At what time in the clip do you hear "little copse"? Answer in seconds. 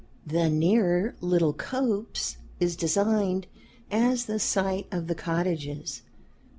1.21-2.37